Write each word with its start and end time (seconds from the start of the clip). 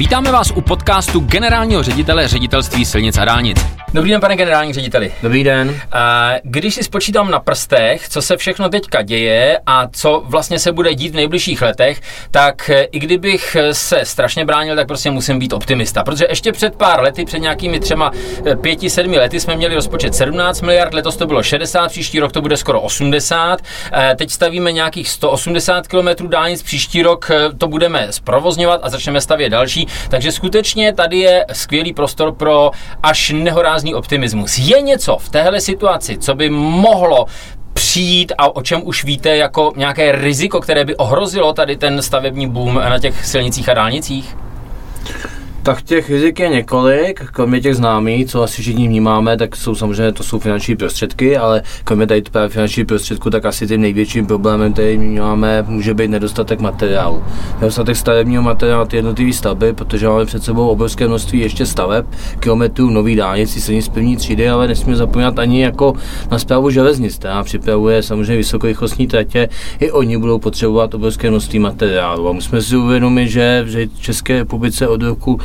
Vítáme 0.00 0.32
vás 0.32 0.50
u 0.50 0.60
podcastu 0.60 1.20
generálního 1.20 1.82
ředitele 1.82 2.28
ředitelství 2.28 2.84
silnic 2.84 3.18
a 3.18 3.24
dálnic. 3.24 3.66
Dobrý 3.94 4.10
den, 4.10 4.20
pane 4.20 4.36
generální 4.36 4.72
řediteli. 4.72 5.12
Dobrý 5.22 5.44
den. 5.44 5.80
Když 6.42 6.74
si 6.74 6.84
spočítám 6.84 7.30
na 7.30 7.40
prstech, 7.40 8.08
co 8.08 8.22
se 8.22 8.36
všechno 8.36 8.68
teďka 8.68 9.02
děje 9.02 9.58
a 9.66 9.88
co 9.92 10.22
vlastně 10.26 10.58
se 10.58 10.72
bude 10.72 10.94
dít 10.94 11.12
v 11.12 11.14
nejbližších 11.14 11.62
letech, 11.62 12.00
tak 12.30 12.70
i 12.92 12.98
kdybych 12.98 13.56
se 13.72 14.04
strašně 14.04 14.44
bránil, 14.44 14.76
tak 14.76 14.86
prostě 14.86 15.10
musím 15.10 15.38
být 15.38 15.52
optimista. 15.52 16.04
Protože 16.04 16.26
ještě 16.28 16.52
před 16.52 16.74
pár 16.74 17.02
lety, 17.02 17.24
před 17.24 17.38
nějakými 17.38 17.80
třema, 17.80 18.10
pěti, 18.60 18.90
sedmi 18.90 19.18
lety 19.18 19.40
jsme 19.40 19.56
měli 19.56 19.74
rozpočet 19.74 20.14
17 20.14 20.60
miliard, 20.60 20.94
letos 20.94 21.16
to 21.16 21.26
bylo 21.26 21.42
60, 21.42 21.88
příští 21.88 22.20
rok 22.20 22.32
to 22.32 22.42
bude 22.42 22.56
skoro 22.56 22.80
80. 22.80 23.60
Teď 24.16 24.30
stavíme 24.30 24.72
nějakých 24.72 25.08
180 25.08 25.88
km 25.88 26.28
dálnic, 26.28 26.62
příští 26.62 27.02
rok 27.02 27.30
to 27.58 27.68
budeme 27.68 28.06
zprovozňovat 28.10 28.80
a 28.82 28.88
začneme 28.88 29.20
stavět 29.20 29.48
další. 29.48 29.86
Takže 30.08 30.32
skutečně 30.32 30.92
tady 30.92 31.18
je 31.18 31.46
skvělý 31.52 31.92
prostor 31.92 32.32
pro 32.32 32.70
až 33.02 33.30
nehorázný 33.30 33.94
optimismus. 33.94 34.58
Je 34.58 34.80
něco 34.80 35.16
v 35.16 35.28
téhle 35.28 35.60
situaci, 35.60 36.18
co 36.18 36.34
by 36.34 36.50
mohlo 36.50 37.26
přijít 37.74 38.32
a 38.38 38.56
o 38.56 38.62
čem 38.62 38.80
už 38.84 39.04
víte 39.04 39.36
jako 39.36 39.72
nějaké 39.76 40.12
riziko, 40.12 40.60
které 40.60 40.84
by 40.84 40.96
ohrozilo 40.96 41.52
tady 41.52 41.76
ten 41.76 42.02
stavební 42.02 42.48
boom 42.48 42.74
na 42.74 42.98
těch 42.98 43.26
silnicích 43.26 43.68
a 43.68 43.74
dálnicích? 43.74 44.36
Tak 45.62 45.82
těch 45.82 46.10
rizik 46.10 46.40
je 46.40 46.48
několik, 46.48 47.24
kromě 47.32 47.60
těch 47.60 47.76
známých, 47.76 48.26
co 48.26 48.42
asi 48.42 48.62
všichni 48.62 48.88
vnímáme, 48.88 49.36
tak 49.36 49.56
jsou 49.56 49.74
samozřejmě 49.74 50.12
to 50.12 50.22
jsou 50.22 50.38
finanční 50.38 50.76
prostředky, 50.76 51.36
ale 51.36 51.62
kromě 51.84 52.06
tady 52.06 52.22
právě 52.22 52.48
finanční 52.48 52.84
prostředku, 52.84 53.30
tak 53.30 53.44
asi 53.44 53.66
tím 53.66 53.80
největším 53.80 54.26
problémem, 54.26 54.72
který 54.72 54.96
vnímáme, 54.96 55.64
může 55.68 55.94
být 55.94 56.08
nedostatek 56.08 56.60
materiálu. 56.60 57.24
Nedostatek 57.60 57.96
stavebního 57.96 58.42
materiálu 58.42 58.86
ty 58.86 58.96
jednotlivé 58.96 59.32
stavby, 59.32 59.72
protože 59.72 60.08
máme 60.08 60.24
před 60.24 60.44
sebou 60.44 60.68
obrovské 60.68 61.08
množství 61.08 61.40
ještě 61.40 61.66
staveb, 61.66 62.06
kilometrů 62.40 62.90
nových 62.90 63.16
dálnic, 63.16 63.64
silnic 63.64 63.88
první 63.88 64.16
třídy, 64.16 64.48
ale 64.48 64.68
nesmíme 64.68 64.96
zapomínat 64.96 65.38
ani 65.38 65.62
jako 65.62 65.92
na 66.30 66.38
zprávu 66.38 66.70
železnic, 66.70 67.16
která 67.16 67.44
připravuje 67.44 68.02
samozřejmě 68.02 68.36
vysokorychlostní 68.36 69.06
tratě, 69.06 69.48
i 69.80 69.90
oni 69.90 70.18
budou 70.18 70.38
potřebovat 70.38 70.94
obrovské 70.94 71.30
množství 71.30 71.58
materiálu. 71.58 72.28
A 72.28 72.32
musíme 72.32 72.62
si 72.62 72.76
uvědomit, 72.76 73.28
že 73.28 73.64
v 73.66 74.00
České 74.00 74.38
republice 74.38 74.88
od 74.88 75.02
roku 75.02 75.40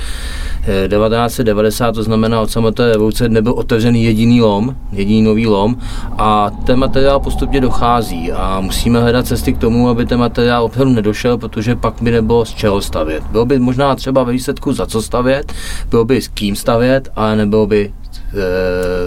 1990, 0.65 1.91
to 1.91 2.03
znamená 2.03 2.41
od 2.41 2.51
samotné 2.51 2.89
revoluce, 2.89 3.29
nebyl 3.29 3.53
otevřený 3.53 4.03
jediný 4.03 4.41
lom, 4.41 4.75
jediný 4.91 5.21
nový 5.21 5.47
lom 5.47 5.75
a 6.17 6.51
ten 6.65 6.79
materiál 6.79 7.19
postupně 7.19 7.61
dochází 7.61 8.31
a 8.31 8.59
musíme 8.61 9.01
hledat 9.01 9.27
cesty 9.27 9.53
k 9.53 9.57
tomu, 9.57 9.89
aby 9.89 10.05
ten 10.05 10.19
materiál 10.19 10.63
opravdu 10.63 10.93
nedošel, 10.93 11.37
protože 11.37 11.75
pak 11.75 11.93
by 12.01 12.11
nebylo 12.11 12.45
z 12.45 12.53
čeho 12.53 12.81
stavět. 12.81 13.23
Bylo 13.31 13.45
by 13.45 13.59
možná 13.59 13.95
třeba 13.95 14.23
ve 14.23 14.31
výsledku 14.31 14.73
za 14.73 14.85
co 14.85 15.01
stavět, 15.01 15.53
bylo 15.89 16.05
by 16.05 16.21
s 16.21 16.27
kým 16.27 16.55
stavět, 16.55 17.09
ale 17.15 17.35
nebylo 17.35 17.67
by 17.67 17.91
Eh, 18.04 18.04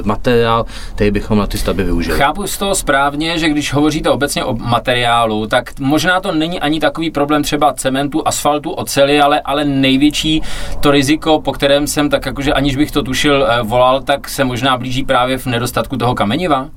materiál, 0.05 0.67
který 0.95 1.11
bychom 1.11 1.39
na 1.39 1.47
ty 1.47 1.59
stavby 1.59 1.85
využili. 1.85 2.19
Chápu 2.19 2.47
z 2.47 2.59
toho 2.59 2.75
správně, 2.75 3.39
že 3.39 3.49
když 3.49 3.73
hovoříte 3.73 4.11
obecně 4.11 4.45
o 4.45 4.55
materiálu, 4.55 5.47
tak 5.47 5.81
možná 5.81 6.21
to 6.21 6.33
není 6.33 6.61
ani 6.61 6.81
takový 6.81 7.11
problém 7.11 7.43
třeba 7.43 7.73
cementu, 7.73 8.29
asfaltu, 8.29 8.71
oceli, 8.71 9.21
ale, 9.21 9.41
ale 9.41 9.65
největší 9.65 10.43
to 10.81 10.91
riziko, 10.91 11.41
po 11.41 11.53
kterém 11.53 11.87
jsem 11.87 12.11
tak 12.11 12.27
jakože 12.27 12.53
aniž 12.53 12.77
bych 12.77 12.91
to 12.91 13.03
tušil 13.03 13.47
eh, 13.49 13.63
volal, 13.63 14.01
tak 14.01 14.29
se 14.29 14.45
možná 14.45 14.77
blíží 14.77 15.05
právě 15.05 15.39
v 15.39 15.47
nedostatku 15.47 15.97
toho 15.97 16.15
kameniva? 16.15 16.69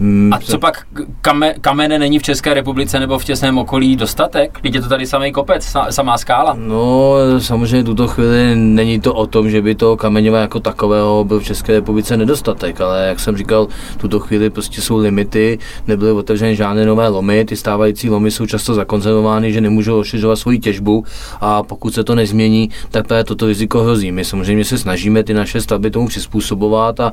Hmm, 0.00 0.32
a 0.32 0.38
co 0.38 0.58
pak 0.58 0.86
kame, 1.20 1.54
kamene 1.60 1.98
není 1.98 2.18
v 2.18 2.22
České 2.22 2.54
republice 2.54 3.00
nebo 3.00 3.18
v 3.18 3.24
těsném 3.24 3.58
okolí 3.58 3.96
dostatek? 3.96 4.58
Teď 4.62 4.74
je 4.74 4.80
to 4.82 4.88
tady 4.88 5.06
samý 5.06 5.32
kopec, 5.32 5.76
samá 5.90 6.18
skála. 6.18 6.56
No, 6.58 7.14
samozřejmě 7.38 7.84
tuto 7.84 8.08
chvíli 8.08 8.56
není 8.56 9.00
to 9.00 9.14
o 9.14 9.26
tom, 9.26 9.50
že 9.50 9.62
by 9.62 9.74
to 9.74 9.96
kameněva 9.96 10.38
jako 10.38 10.60
takového 10.60 11.24
byl 11.24 11.40
v 11.40 11.44
České 11.44 11.72
republice 11.72 12.16
nedostatek, 12.16 12.80
ale 12.80 13.06
jak 13.08 13.20
jsem 13.20 13.36
říkal, 13.36 13.66
tuto 13.96 14.20
chvíli 14.20 14.50
prostě 14.50 14.80
jsou 14.80 14.96
limity, 14.96 15.58
nebyly 15.86 16.12
otevřeny 16.12 16.56
žádné 16.56 16.86
nové 16.86 17.08
lomy, 17.08 17.44
ty 17.44 17.56
stávající 17.56 18.10
lomy 18.10 18.30
jsou 18.30 18.46
často 18.46 18.74
zakonzervovány, 18.74 19.52
že 19.52 19.60
nemůžou 19.60 19.96
rozšiřovat 19.96 20.38
svoji 20.38 20.58
těžbu 20.58 21.04
a 21.40 21.62
pokud 21.62 21.94
se 21.94 22.04
to 22.04 22.14
nezmění, 22.14 22.70
tak 22.90 23.06
právě 23.06 23.24
toto 23.24 23.46
riziko 23.46 23.82
hrozí. 23.82 24.12
My 24.12 24.24
samozřejmě 24.24 24.64
se 24.64 24.78
snažíme 24.78 25.22
ty 25.22 25.34
naše 25.34 25.60
stavby 25.60 25.90
tomu 25.90 26.08
přizpůsobovat 26.08 27.00
a 27.00 27.12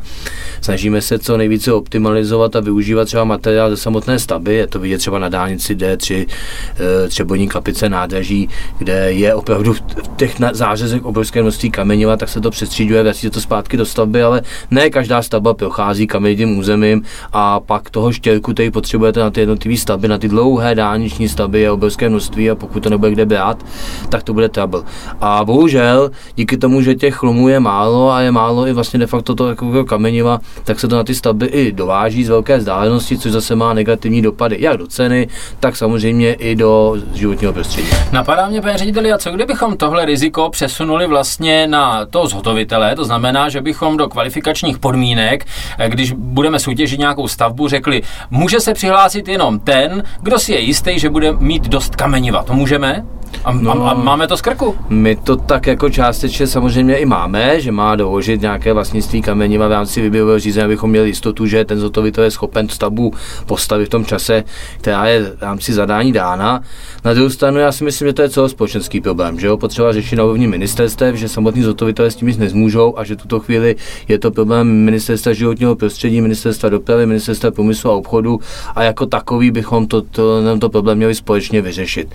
snažíme 0.62 1.02
se 1.02 1.19
co 1.19 1.38
nejvíce 1.38 1.74
optimalizovat 1.74 2.56
a 2.56 2.59
využít 2.59 2.77
využívat 2.78 3.06
třeba 3.06 3.24
materiál 3.24 3.70
ze 3.70 3.78
samotné 3.78 4.20
stavby, 4.20 4.56
je 4.56 4.68
to 4.68 4.80
vidět 4.80 4.98
třeba 4.98 5.20
na 5.20 5.30
dálnici 5.30 5.76
D3, 5.76 6.26
eh, 6.26 7.08
Třeboní 7.08 7.48
kapice 7.48 7.90
nádraží, 7.90 8.50
kde 8.78 9.12
je 9.12 9.34
opravdu 9.34 9.74
v 9.74 9.82
těch 10.16 10.36
zářezech 10.52 11.06
obrovské 11.06 11.42
množství 11.42 11.72
kameniva, 11.72 12.18
tak 12.18 12.30
se 12.30 12.42
to 12.42 12.52
přestříduje, 12.52 13.04
vrací 13.04 13.22
se 13.22 13.30
to 13.30 13.42
zpátky 13.42 13.78
do 13.78 13.86
stavby, 13.86 14.24
ale 14.24 14.42
ne 14.72 14.90
každá 14.90 15.22
stavba 15.22 15.54
prochází 15.54 16.08
kamenitým 16.08 16.58
územím 16.58 17.02
a 17.34 17.60
pak 17.60 17.90
toho 17.90 18.12
štěrku, 18.12 18.54
který 18.54 18.72
potřebujete 18.72 19.20
na 19.20 19.30
ty 19.32 19.40
jednotlivé 19.40 19.78
stavby, 19.78 20.08
na 20.08 20.18
ty 20.18 20.28
dlouhé 20.28 20.76
dálniční 20.76 21.30
stavby 21.30 21.62
je 21.62 21.72
obrovské 21.72 22.10
množství 22.10 22.50
a 22.50 22.56
pokud 22.56 22.84
to 22.84 22.90
nebude 22.90 23.12
kde 23.12 23.26
brát, 23.26 23.66
tak 24.10 24.24
to 24.24 24.34
bude 24.34 24.50
trouble. 24.50 24.84
A 25.22 25.46
bohužel, 25.46 26.12
díky 26.36 26.58
tomu, 26.58 26.82
že 26.82 26.96
těch 26.96 27.16
chlumů 27.16 27.50
je 27.50 27.60
málo 27.60 28.12
a 28.12 28.22
je 28.22 28.32
málo 28.32 28.68
i 28.68 28.74
vlastně 28.74 29.00
de 29.00 29.08
facto 29.08 29.36
to 29.36 29.50
jako 29.50 29.86
kameniva, 29.86 30.40
tak 30.64 30.80
se 30.80 30.88
to 30.88 30.96
na 30.96 31.04
ty 31.04 31.16
stavby 31.16 31.46
i 31.46 31.72
dováží 31.72 32.24
z 32.24 32.30
velké 32.30 32.62
vzdálenosti, 32.68 33.18
což 33.18 33.32
zase 33.32 33.56
má 33.56 33.74
negativní 33.74 34.22
dopady 34.22 34.58
jak 34.60 34.78
do 34.78 34.88
ceny, 34.88 35.28
tak 35.60 35.76
samozřejmě 35.76 36.34
i 36.34 36.56
do 36.56 36.96
životního 37.14 37.54
prostředí. 37.54 37.88
Napadá 38.12 38.48
mě, 38.48 38.62
pane 38.62 38.78
řediteli, 38.78 39.12
a 39.12 39.18
co 39.18 39.32
kdybychom 39.32 39.78
tohle 39.78 40.06
riziko 40.06 40.50
přesunuli 40.50 41.08
vlastně 41.08 41.68
na 41.68 42.06
to 42.06 42.28
zhotovitele, 42.28 42.96
to 42.96 43.06
znamená, 43.06 43.50
že 43.50 43.62
bychom 43.62 43.98
do 43.98 44.10
kvalifikačních 44.10 44.80
podmínek, 44.80 45.46
když 45.88 46.12
budeme 46.12 46.60
soutěžit 46.60 47.00
nějakou 47.00 47.28
stavbu, 47.28 47.68
řekli, 47.68 48.02
může 48.32 48.60
se 48.60 48.74
přihlásit 48.74 49.28
jenom 49.28 49.60
ten, 49.60 50.04
kdo 50.22 50.40
si 50.40 50.52
je 50.52 50.60
jistý, 50.60 51.00
že 51.00 51.10
bude 51.10 51.32
mít 51.32 51.68
dost 51.68 51.96
kameniva. 51.96 52.44
To 52.44 52.54
můžeme? 52.54 53.06
A, 53.46 53.53
no, 53.53 53.72
a, 53.72 53.92
a 53.92 53.94
máme 53.94 54.28
to 54.28 54.38
z 54.38 54.42
krku? 54.42 54.75
My 54.90 55.16
to 55.16 55.36
tak 55.36 55.68
jako 55.68 55.90
částečně 55.90 56.48
samozřejmě 56.48 56.98
i 56.98 57.06
máme, 57.06 57.62
že 57.62 57.72
má 57.72 57.96
doložit 57.96 58.42
nějaké 58.42 58.74
vlastnictví 58.74 59.22
kameniva 59.22 59.68
v 59.68 59.72
rámci 59.72 60.02
výběrového 60.02 60.40
řízení, 60.40 60.66
abychom 60.66 60.90
měli 60.90 61.08
jistotu, 61.08 61.46
že 61.46 61.66
ten 61.66 61.80
zhotovitel 61.80 62.24
je 62.24 62.31
schopen 62.31 62.70
stavbu 62.70 63.14
postavit 63.46 63.86
v 63.86 63.90
tom 63.90 64.06
čase, 64.06 64.44
která 64.78 65.06
je 65.06 65.22
v 65.24 65.42
rámci 65.42 65.74
zadání 65.74 66.12
dána. 66.12 66.62
Na 67.06 67.14
druhou 67.14 67.30
stranu 67.30 67.59
já 67.59 67.72
si 67.72 67.84
myslím, 67.84 68.08
že 68.08 68.14
to 68.14 68.22
je 68.22 68.30
celospolečenský 68.30 69.02
problém, 69.02 69.40
že 69.40 69.48
jo, 69.48 69.58
potřeba 69.58 69.94
řešit 69.94 70.16
na 70.16 70.24
úrovni 70.24 70.48
ministerstev, 70.48 71.16
že 71.16 71.30
samotní 71.30 71.62
zhotovitelé 71.62 72.12
s 72.12 72.16
tím 72.16 72.28
nic 72.28 72.38
nezmůžou 72.38 72.98
a 72.98 73.04
že 73.04 73.16
tuto 73.16 73.40
chvíli 73.40 73.75
je 74.08 74.19
to 74.19 74.31
problém 74.31 74.68
ministerstva 74.68 75.34
životního 75.34 75.75
prostředí, 75.75 76.22
ministerstva 76.22 76.69
dopravy, 76.69 77.06
ministerstva 77.06 77.52
průmyslu 77.52 77.92
a 77.92 77.96
obchodu 77.96 78.40
a 78.75 78.84
jako 78.84 79.06
takový 79.06 79.52
bychom 79.52 79.88
to, 79.88 80.02
to, 80.02 80.58
to 80.59 80.69
problém 80.69 80.98
měli 80.98 81.16
společně 81.16 81.62
vyřešit. 81.62 82.08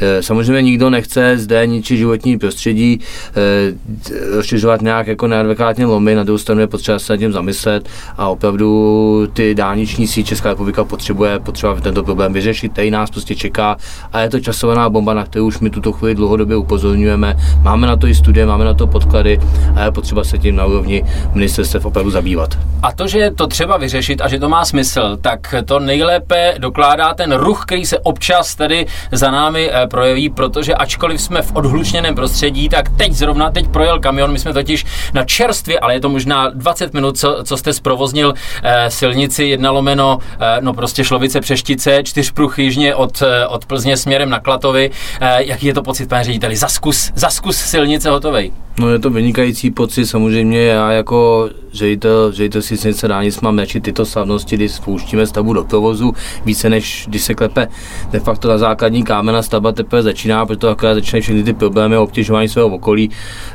E, 0.00 0.22
samozřejmě 0.22 0.62
nikdo 0.64 0.90
nechce 0.90 1.38
zde 1.38 1.66
ničit 1.66 1.98
životní 1.98 2.38
prostředí, 2.38 3.00
e, 3.00 4.36
rozšiřovat 4.36 4.82
nějak 4.82 5.06
jako 5.06 5.26
neadvokátně 5.26 5.86
lomy, 5.86 6.14
na 6.14 6.24
druhou 6.24 6.38
stranu 6.38 6.60
je 6.60 6.66
potřeba 6.66 6.98
se 6.98 7.12
nad 7.12 7.16
tím 7.16 7.32
zamyslet 7.32 7.88
a 8.16 8.28
opravdu 8.28 9.28
ty 9.32 9.54
dálniční 9.54 10.06
síť 10.06 10.26
Česká 10.26 10.48
republika 10.48 10.84
potřebuje, 10.84 11.38
potřeba 11.38 11.74
tento 11.80 12.02
problém 12.02 12.32
vyřešit, 12.32 12.72
který 12.72 12.90
nás 12.90 13.10
prostě 13.10 13.34
čeká 13.34 13.76
a 14.12 14.20
je 14.20 14.30
to 14.30 14.40
časovaná 14.40 14.88
bomba, 14.90 15.14
na 15.14 15.24
kterou 15.24 15.46
už 15.46 15.58
my 15.58 15.70
tuto 15.70 15.92
chvíli 15.92 16.14
dlouhodobě 16.14 16.56
upozorňujeme. 16.56 17.36
Máme 17.62 17.86
na 17.86 17.96
to 17.96 18.06
i 18.06 18.14
studie, 18.14 18.46
máme 18.46 18.64
na 18.64 18.74
to 18.74 18.86
podklady 18.86 19.40
a 19.74 19.84
je 19.84 19.90
potřeba 19.90 20.24
se 20.24 20.38
tím 20.38 20.56
na 20.56 20.66
úrovni 20.66 21.04
ministerstev 21.34 21.86
opravdu 21.86 22.10
zabývat. 22.10 22.58
A 22.82 22.92
to, 22.92 23.06
že 23.06 23.18
je 23.18 23.30
to 23.30 23.46
třeba 23.46 23.76
vyřešit 23.76 24.20
a 24.20 24.28
že 24.28 24.38
to 24.38 24.48
má 24.48 24.64
smysl, 24.64 25.16
tak 25.20 25.54
to 25.64 25.78
nejlépe 25.78 26.54
dokládá 26.58 27.14
ten 27.14 27.32
ruch, 27.32 27.64
který 27.66 27.86
se 27.86 27.98
občas 27.98 28.54
tady 28.54 28.86
za 29.12 29.30
námi 29.30 29.70
eh, 29.72 29.86
projeví, 29.86 30.30
protože 30.54 30.74
ačkoliv 30.74 31.20
jsme 31.20 31.42
v 31.42 31.52
odhlučněném 31.54 32.14
prostředí, 32.14 32.68
tak 32.68 32.88
teď 32.88 33.12
zrovna, 33.12 33.50
teď 33.50 33.68
projel 33.68 34.00
kamion, 34.00 34.32
my 34.32 34.38
jsme 34.38 34.52
totiž 34.52 34.84
na 35.14 35.24
čerstvě, 35.24 35.78
ale 35.78 35.94
je 35.94 36.00
to 36.00 36.08
možná 36.08 36.50
20 36.50 36.94
minut, 36.94 37.18
co, 37.18 37.44
co 37.44 37.56
jste 37.56 37.72
zprovoznil 37.72 38.34
eh, 38.62 38.90
silnici 38.90 39.44
jedna 39.44 39.70
lomeno, 39.70 40.18
eh, 40.40 40.56
no 40.60 40.74
prostě 40.74 41.04
Šlovice 41.04 41.40
Přeštice, 41.40 42.02
čtyřpruh 42.02 42.58
jižně 42.58 42.94
od, 42.94 43.22
eh, 43.22 43.46
od 43.46 43.66
Plzně 43.66 43.96
směrem 43.96 44.30
na 44.30 44.40
Klatovi. 44.40 44.90
Eh, 45.20 45.44
jaký 45.44 45.66
je 45.66 45.74
to 45.74 45.82
pocit, 45.82 46.08
pane 46.08 46.24
řediteli? 46.24 46.56
Zaskus, 46.56 47.12
zaskus 47.14 47.56
silnice 47.56 48.10
hotovej. 48.10 48.52
No 48.78 48.90
je 48.90 48.98
to 48.98 49.10
vynikající 49.10 49.70
pocit, 49.70 50.06
samozřejmě 50.06 50.64
já 50.64 50.92
jako 50.92 51.50
ředitel, 51.74 52.32
ředitel 52.32 52.62
si 52.62 52.76
silnice 52.76 53.08
dálnic 53.08 53.40
mám 53.40 53.58
radši 53.58 53.80
tyto 53.80 54.06
slavnosti, 54.06 54.56
kdy 54.56 54.68
spouštíme 54.68 55.26
stavbu 55.26 55.52
do 55.52 55.64
provozu, 55.64 56.14
více 56.44 56.70
než 56.70 57.04
když 57.08 57.22
se 57.22 57.34
klepe 57.34 57.68
de 58.10 58.20
facto 58.20 58.48
na 58.48 58.58
základní 58.58 59.04
kámen 59.04 59.36
a 59.36 59.42
stavba 59.42 59.72
teprve 59.72 60.02
začíná, 60.02 60.46
proto 60.46 60.68
akorát 60.68 60.94
začínají 60.94 61.22
všechny 61.22 61.42
ty 61.42 61.52
problémy 61.52 61.96
obtěžování 61.96 62.48
svého 62.48 62.68
okolí. 62.68 63.10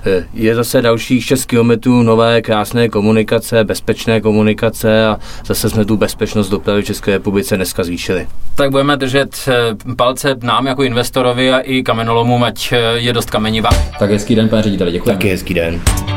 Eh, 0.06 0.26
je 0.34 0.56
zase 0.56 0.82
dalších 0.82 1.26
6 1.26 1.46
km 1.46 2.04
nové 2.04 2.42
krásné 2.42 2.90
komunikace, 2.90 3.64
bezpečné 3.64 4.22
komunikace 4.22 5.08
a 5.08 5.18
zase 5.46 5.70
jsme 5.70 5.86
tu 5.86 5.98
bezpečnost 5.98 6.50
dopravy 6.50 6.82
v 6.82 6.86
České 6.86 7.12
republice 7.12 7.56
dneska 7.56 7.84
zvýšili. 7.84 8.28
Tak 8.56 8.72
budeme 8.72 8.98
držet 8.98 9.36
eh, 9.48 9.96
palce 9.96 10.36
nám 10.44 10.68
jako 10.68 10.84
investorovi 10.84 11.52
a 11.52 11.60
i 11.60 11.84
kamenolomům, 11.84 12.44
ať 12.44 12.72
eh, 12.72 12.78
je 12.96 13.14
dost 13.14 13.30
kamenivá. 13.30 13.70
Tak 14.00 14.12
hezký 14.12 14.36
den, 14.36 14.50
pane 14.50 14.62
řediteli, 14.62 14.92
děkuji. 14.92 15.09
Taky 15.10 15.30
hezký 15.30 15.54
den. 15.54 16.09